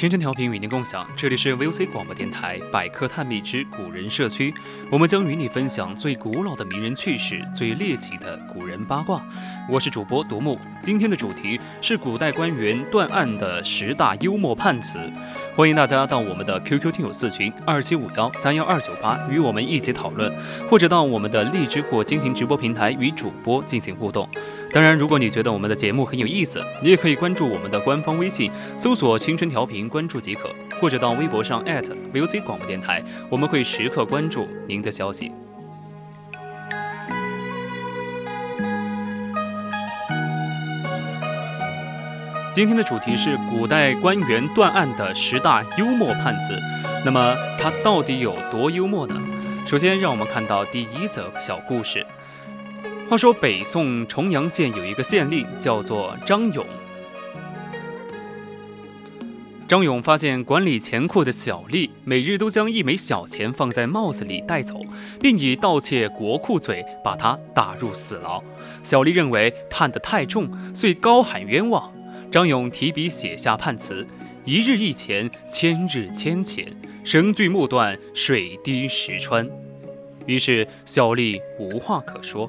[0.00, 4.50] 青春调频与您共享，这里是 VOC 广播电台百科探秘之古人社区，
[4.90, 9.22] 我们将与你分享最古老的名人趣事，最猎奇的古人八卦。
[9.68, 14.98] 我是主播独木，今天的主题是古代官员断案的十大幽默判词，
[15.54, 20.34] 欢迎大家到我们的 QQ 听友四群二七五幺三幺二九八与我们一起讨论，
[20.70, 24.26] 或者到我们的荔枝或蜻蜓直播平台与主播进行互动。
[24.72, 30.48] 当然，如果你觉得我们的节目很有意思，你也可以关注我们的官方微信，搜索“青春调频”，关注即可；
[30.80, 35.32] 或者到微博上 @VOC 广播电台，我们会时刻关注您的消息。
[42.52, 46.56] 今天的主题是古代官员断案的十大幽默判词，
[47.04, 49.20] 那么它到底有多幽默呢？
[49.66, 52.06] 首先，让我们看到第一则小故事。
[53.10, 56.64] 话说北宋重阳县有一个县令叫做张勇。
[59.66, 64.80] 张勇发现管理钱库的小吏每日都将一枚小钱放在帽子里带走，
[65.20, 68.40] 并以盗窃国库罪把他打入死牢。
[68.84, 71.92] 小吏认为判得太重，遂高喊冤枉。
[72.30, 74.06] 张勇提笔写下判词：
[74.44, 76.64] 一日一钱，千日千钱，
[77.02, 79.50] 绳锯木断，水滴石穿。
[80.26, 82.48] 于是小吏无话可说。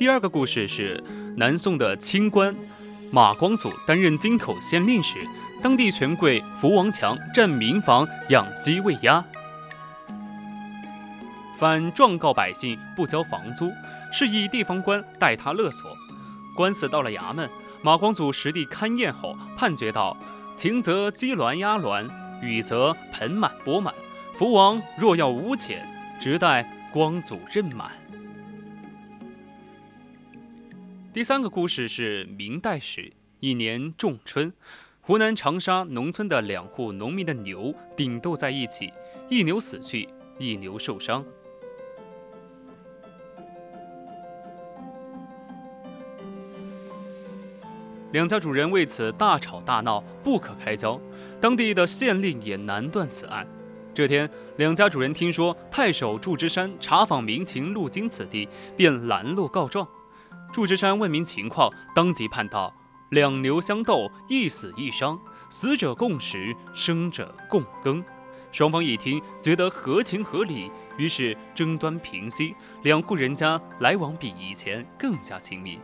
[0.00, 1.04] 第二个故事是
[1.36, 2.56] 南宋的清官
[3.12, 5.18] 马光祖担任京口县令时，
[5.62, 9.22] 当地权贵福王强占民房养鸡喂鸭，
[11.58, 13.70] 反状告百姓不交房租，
[14.10, 15.94] 示意地方官代他勒索。
[16.56, 17.46] 官司到了衙门，
[17.82, 20.16] 马光祖实地勘验后判决道：
[20.56, 22.08] 晴则鸡卵鸭卵，
[22.40, 23.92] 雨则盆满钵满。
[24.38, 25.86] 福王若要无钱，
[26.18, 27.99] 直待光祖任满。
[31.12, 34.52] 第三个故事是明代时，一年仲春，
[35.00, 38.92] 湖南长沙农村的两户农民的牛顶斗在一起，
[39.28, 41.24] 一牛死去，一牛受伤。
[48.12, 51.00] 两家主人为此大吵大闹，不可开交。
[51.40, 53.44] 当地的县令也难断此案。
[53.92, 59.88] 这天，两家主人听说太守祝枝山查访民情路经此地，便拦路告状。
[60.52, 62.74] 祝枝山问明情况，当即判道：
[63.10, 65.18] 两牛相斗，一死一伤，
[65.48, 68.04] 死者共食，生者共耕。
[68.50, 72.52] 双方一听，觉得合情合理，于是争端平息，
[72.82, 75.78] 两户人家来往比以前更加亲密。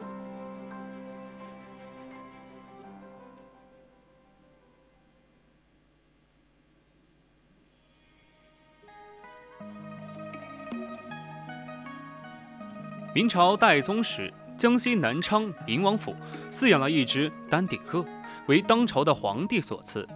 [13.15, 14.35] 明朝代宗时。
[14.57, 16.15] 江西南昌宁王府
[16.51, 18.05] 饲养了一只丹顶鹤，
[18.47, 20.07] 为当朝的皇帝所赐。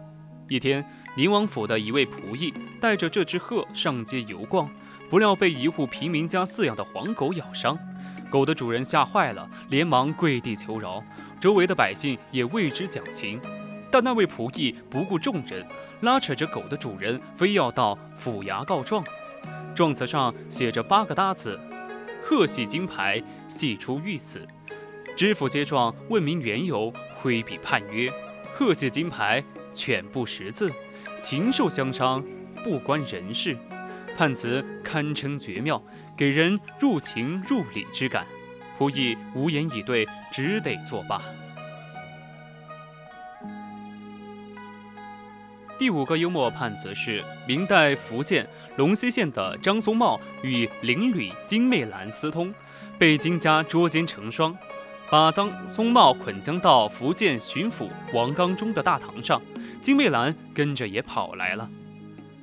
[0.48, 0.84] 一天，
[1.14, 4.68] 宁王府的一位仆役带着这只鹤上街游逛，
[5.10, 7.78] 不料被一户平民家饲养的黄狗咬伤。
[8.30, 11.02] 狗的主人吓坏了，连忙跪地求饶，
[11.38, 13.38] 周围的百姓也为之讲情。
[13.90, 15.66] 但那位仆役不顾众人，
[16.00, 19.04] 拉扯着狗的主人，非要到府衙告状。
[19.74, 21.60] 状词上写着八个大字。
[22.30, 24.46] 贺喜金牌，系出御此。
[25.16, 28.08] 知府接状，问明缘由，挥笔判曰
[28.54, 29.42] ：“贺喜金牌，
[29.74, 30.70] 犬不识字，
[31.20, 32.24] 禽兽相伤，
[32.62, 33.56] 不关人事。”
[34.16, 35.82] 判词堪称绝妙，
[36.16, 38.24] 给人入情入理之感。
[38.78, 41.20] 仆役无言以对，只得作罢。
[45.80, 48.46] 第五个幽默判词是明代福建
[48.76, 52.52] 龙溪县的张松茂与邻女金媚兰私通，
[52.98, 54.54] 被金家捉奸成双，
[55.08, 59.40] 把张松茂捆将到福建巡抚王刚中的大堂上，
[59.80, 61.66] 金媚兰跟着也跑来了。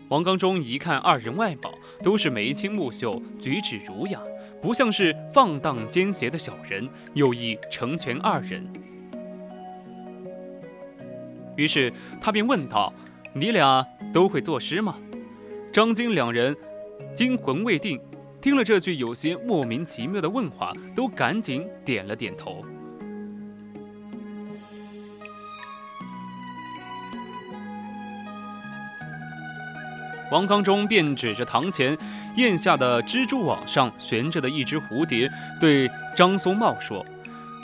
[0.07, 1.71] 王刚中一看二人外貌，
[2.03, 4.19] 都是眉清目秀，举止儒雅，
[4.59, 8.67] 不像是放荡奸邪的小人，有意成全二人。
[11.55, 12.93] 于是他便问道
[13.39, 14.95] ：“你俩都会作诗吗？”
[15.71, 16.55] 张金两人
[17.15, 17.99] 惊魂未定，
[18.41, 22.63] 听了这句有些莫名其妙的问话，都赶紧点了点头。
[30.29, 31.97] 王康中便指着堂前
[32.35, 35.31] 檐下的蜘蛛网上悬着的一只蝴蝶，
[35.61, 37.05] 对张松茂说：“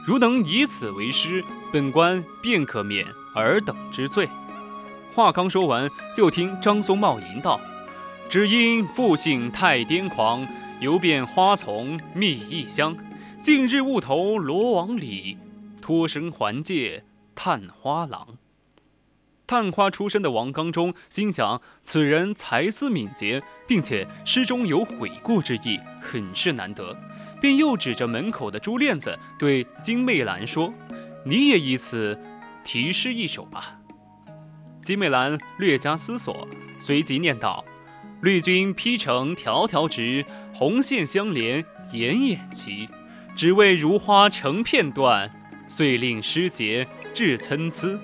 [0.07, 1.43] 如能以此为诗，
[1.73, 3.05] 本官便可免
[3.35, 4.29] 尔等之罪。”
[5.13, 7.61] 话刚说完，就听张松茂吟道
[8.31, 10.47] ：“只因复姓太癫狂，
[10.79, 12.95] 游遍花丛觅异香。
[13.41, 15.37] 近日误投罗网里，
[15.79, 17.03] 脱身还借
[17.35, 18.27] 探花郎。”
[19.45, 26.97] 探花出身的王刚中心想：此人才思敏捷，并且诗中有悔过之意，很是难得。
[27.39, 30.73] 便又指着门口的珠链子，对金媚兰说
[31.23, 32.17] ：“你也以此
[32.63, 33.77] 题诗一首吧。”
[34.83, 36.47] 金美兰略加思索，
[36.77, 37.63] 随即念道
[38.21, 41.63] ：“绿军披成条条直，红线相连
[41.93, 42.87] 眼眼齐。
[43.35, 45.31] 只为如花成片段，
[45.67, 47.97] 遂令诗节至参差。”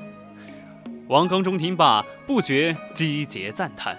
[1.08, 3.98] 王刚中听罢，不觉击节赞叹。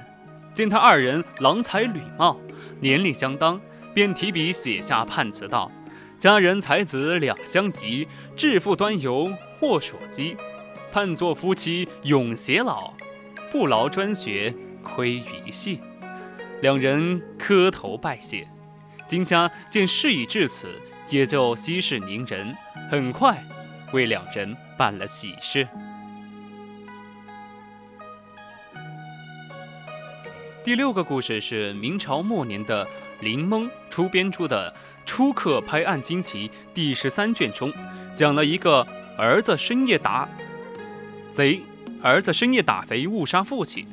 [0.54, 2.40] 见他二人郎才女貌，
[2.80, 3.60] 年龄相当，
[3.94, 5.70] 便提笔写下判词道
[6.18, 8.06] ：“佳人才子两相宜，
[8.36, 10.34] 致富端游或所羁。
[10.92, 12.92] 盼做夫妻永偕老，
[13.50, 15.80] 不劳专学亏于戏。”
[16.62, 18.46] 两人磕头拜谢。
[19.06, 20.68] 金家见事已至此，
[21.08, 22.56] 也就息事宁人，
[22.90, 23.42] 很快
[23.92, 25.66] 为两人办了喜事。
[30.62, 32.86] 第六个故事是明朝末年的
[33.20, 34.70] 林蒙出编出的
[35.06, 37.72] 《初刻拍案惊奇》第十三卷中，
[38.14, 40.28] 讲了一个儿子深夜打
[41.32, 41.60] 贼，
[42.02, 43.86] 儿子深夜打贼误杀父亲。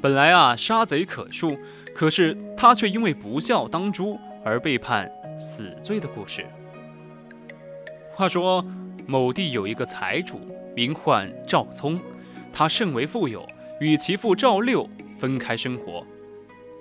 [0.00, 1.58] 本来啊，杀贼可恕，
[1.94, 6.46] 可是他却因为不孝当诛而被判死罪的故事。
[8.14, 8.64] 话说，
[9.06, 10.40] 某地有一个财主，
[10.74, 12.00] 名唤赵聪，
[12.52, 13.46] 他甚为富有，
[13.80, 14.88] 与其父赵六。
[15.18, 16.02] 分开生活。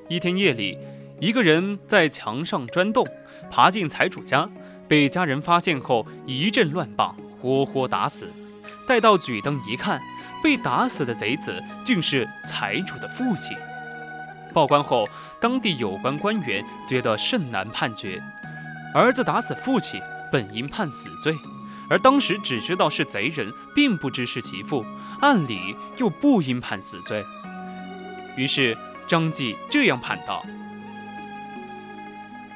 [0.08, 0.78] 一天夜里，
[1.20, 3.06] 一个人在墙上钻洞，
[3.52, 4.50] 爬进财主家，
[4.88, 8.32] 被家人发现后一阵乱棒，活活打死。
[8.90, 10.02] 待到举灯一看，
[10.42, 13.56] 被打死的贼子竟是财主的父亲。
[14.52, 15.08] 报官后，
[15.40, 18.20] 当地有关官员觉得甚难判决。
[18.92, 20.02] 儿子打死父亲，
[20.32, 21.36] 本应判死罪，
[21.88, 24.84] 而当时只知道是贼人，并不知是其父，
[25.22, 27.24] 按理又不应判死罪。
[28.36, 28.76] 于是
[29.08, 30.44] 张继这样判道：“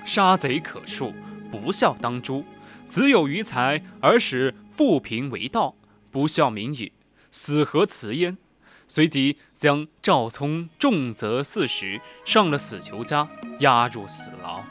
[0.04, 1.14] 杀贼可恕，
[1.52, 2.44] 不孝当诛。
[2.90, 5.76] 子有余财而使富贫为盗，
[6.14, 6.94] 不孝民矣，
[7.32, 8.38] 死何辞焉？”
[8.88, 13.28] 随即将赵聪重责四十，上了死囚家，
[13.60, 14.62] 押入死牢。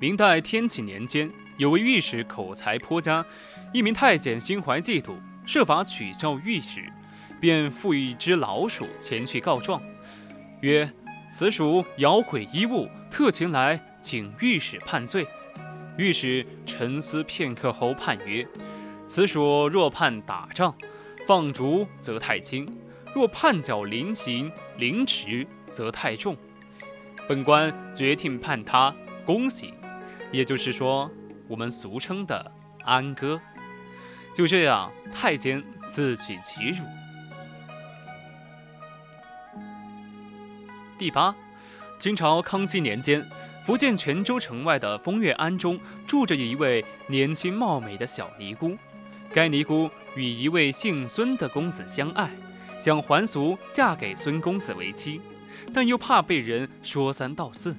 [0.00, 3.24] 明代天启年间，有位御史口才颇佳，
[3.72, 5.14] 一名太监心怀嫉妒，
[5.46, 6.90] 设法取笑御史，
[7.40, 9.82] 便附一只老鼠前去告状，
[10.60, 10.90] 曰
[11.32, 15.26] ：“此鼠咬毁衣物，特前来请御史判罪。”
[15.96, 18.46] 御史沉思片刻后判曰
[19.08, 20.74] ：“此鼠若判打仗、
[21.26, 22.66] 放逐，则太轻；
[23.14, 26.36] 若判缴临刑、凌迟，则太重。
[27.28, 29.74] 本官决定判他宫刑。”
[30.30, 31.10] 也就是说，
[31.48, 32.52] 我们俗称的
[32.84, 33.40] 安哥，
[34.34, 36.84] 就这样，太监自取其辱。
[40.98, 41.32] 第八，
[42.00, 43.24] 清朝康熙年间，
[43.64, 45.78] 福建泉州城外的风月庵中
[46.08, 48.76] 住着一位年轻貌美的小尼姑。
[49.32, 52.28] 该尼姑与一位姓孙的公子相爱，
[52.80, 55.20] 想还俗嫁给孙公子为妻，
[55.72, 57.76] 但又怕被人说三道四。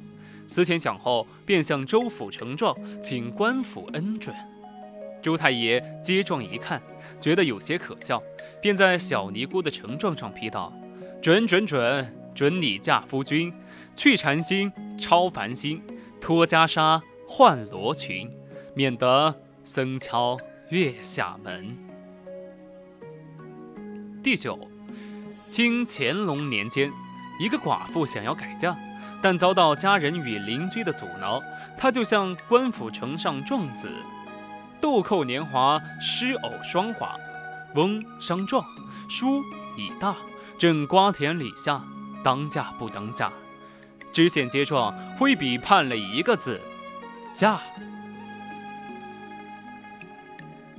[0.47, 2.73] 思前想后，便向州府呈状，
[3.03, 4.33] 请官府恩准。
[5.21, 6.81] 周太爷接状一看，
[7.19, 8.23] 觉得有些可笑，
[8.61, 10.73] 便在小尼姑的呈状上批道
[11.21, 13.53] ：“准准准，准你嫁夫君，
[13.97, 15.83] 去禅心，超凡心，
[16.21, 18.31] 脱袈裟，换罗裙，
[18.73, 20.37] 免得僧敲
[20.69, 21.77] 月下门。”
[24.23, 24.57] 第九，
[25.49, 26.89] 清乾隆年间，
[27.41, 28.73] 一个寡妇想要改嫁。
[29.21, 31.43] 但遭到家人与邻居的阻挠，
[31.77, 33.89] 她就向官府呈上状子：
[34.79, 37.19] 豆蔻年华，诗偶霜华，
[37.75, 38.63] 翁伤壮，
[39.09, 39.43] 书
[39.77, 40.15] 已大，
[40.57, 41.83] 正瓜田李下，
[42.23, 43.31] 当嫁不当嫁？
[44.11, 46.59] 知县接状，挥笔判了一个字：
[47.33, 47.59] 嫁。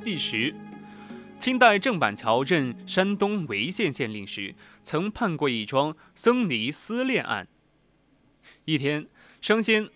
[0.02, 0.54] 第十，
[1.38, 7.46] 清代郑板桥任山东潍县县令时，曾判过一桩僧尼私恋案。
[8.64, 9.06] 一天，
[9.40, 9.86] 升仙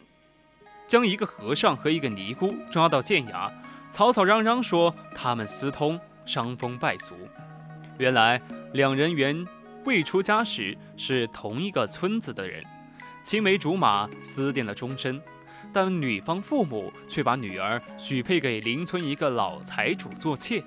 [0.87, 3.51] 将一个和尚和一个尼姑抓到县衙，
[3.91, 7.15] 吵吵嚷嚷说他们私通，伤风败俗。
[7.99, 8.41] 原来
[8.73, 9.47] 两人原
[9.85, 12.62] 未出家时是同一个村子的人，
[13.23, 15.21] 青梅竹马，私定了终身。
[15.73, 20.62] 但女方父母却把女儿许配给邻村一个老财主做妾，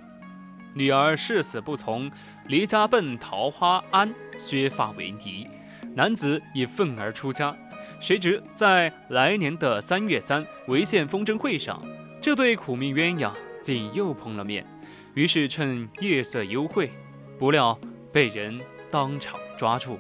[0.74, 2.12] 女儿誓死不从，
[2.48, 5.48] 离家奔桃花庵削发为尼，
[5.96, 7.56] 男子也愤而出家。
[8.00, 11.82] 谁知在来年的三月三潍县风筝会上，
[12.22, 13.32] 这对苦命鸳鸯
[13.64, 14.66] 竟又碰了面，
[15.14, 16.92] 于是趁夜色幽会，
[17.40, 17.80] 不料
[18.12, 18.60] 被人
[18.92, 20.00] 当场抓住。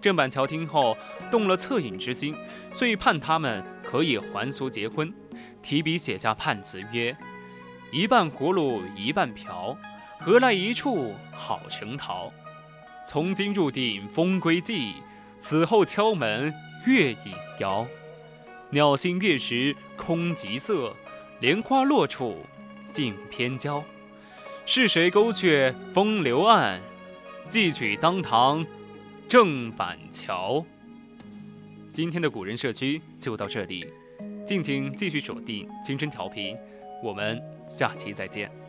[0.00, 0.96] 郑板桥听后
[1.30, 2.34] 动了恻隐之心，
[2.72, 5.12] 遂判他们可以还俗结婚，
[5.62, 7.16] 提笔写下判词曰
[7.90, 9.76] ：“一半葫芦一半瓢，
[10.20, 12.32] 何来一处好成桃？
[13.04, 14.94] 从今入定风归计，
[15.40, 16.52] 此后敲门
[16.86, 17.86] 月影摇。
[18.70, 20.94] 鸟心月时空极色，
[21.40, 22.44] 莲花落处
[22.92, 23.82] 尽偏娇。
[24.66, 26.80] 是谁勾却风流案？
[27.50, 28.64] 寄曲当堂。”
[29.28, 30.64] 郑板桥。
[31.92, 33.84] 今天的古人社区就到这里，
[34.46, 36.56] 敬请继续锁定青春调频，
[37.02, 38.65] 我们下期再见。